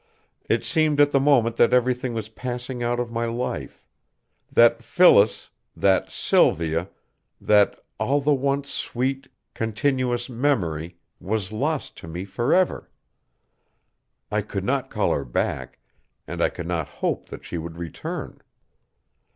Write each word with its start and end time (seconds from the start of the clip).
It 0.49 0.65
seemed 0.65 0.99
at 0.99 1.11
the 1.11 1.19
moment 1.19 1.57
that 1.57 1.73
everything 1.73 2.15
was 2.15 2.27
passing 2.27 2.81
out 2.81 2.99
of 2.99 3.11
my 3.11 3.25
life; 3.25 3.85
that 4.51 4.81
Phyllis, 4.83 5.51
that 5.77 6.09
Sylvia, 6.11 6.89
that 7.39 7.79
all 7.99 8.19
the 8.19 8.33
once 8.33 8.71
sweet, 8.71 9.27
continuous 9.53 10.27
memory 10.27 10.97
was 11.19 11.51
lost 11.51 11.97
to 11.97 12.07
me 12.07 12.25
forever. 12.25 12.89
I 14.31 14.41
could 14.41 14.63
not 14.65 14.89
call 14.89 15.13
her 15.13 15.23
back, 15.23 15.77
and 16.25 16.41
I 16.41 16.49
could 16.49 16.67
not 16.67 16.87
hope 16.89 17.27
that 17.27 17.45
she 17.45 17.59
would 17.59 17.77
return. 17.77 18.41